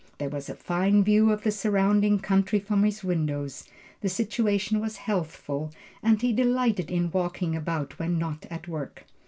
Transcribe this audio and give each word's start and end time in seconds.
There 0.17 0.29
was 0.29 0.49
a 0.49 0.55
fine 0.55 1.03
view 1.03 1.31
of 1.31 1.43
the 1.43 1.51
surrounding 1.51 2.17
country 2.21 2.59
from 2.59 2.83
his 2.83 3.03
windows, 3.03 3.65
the 4.01 4.09
situation 4.09 4.79
was 4.79 4.97
healthful, 4.97 5.71
and 6.01 6.19
he 6.19 6.33
delighted 6.33 6.89
in 6.89 7.11
walking 7.11 7.55
about 7.55 7.99
when 7.99 8.17
not 8.17 8.47
at 8.49 8.67
work. 8.67 9.05